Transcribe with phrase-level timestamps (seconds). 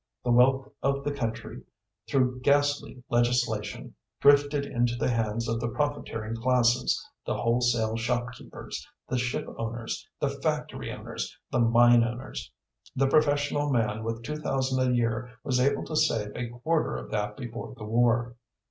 [0.23, 1.61] The wealth of the country,
[2.09, 9.19] through ghastly legislation, drifted into the hands of the profiteering classes, the wholesale shopkeepers, the
[9.19, 12.51] ship owners, the factory owners, the mine owners.
[12.95, 17.11] The professional man with two thousand a year was able to save a quarter of
[17.11, 18.33] that before the war.